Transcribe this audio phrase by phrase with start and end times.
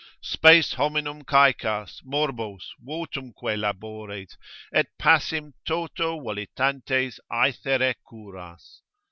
[0.19, 4.35] Spes hominum caecas, morbos, votumque labores,
[4.73, 8.81] Et passim toto volitantes aethere curas.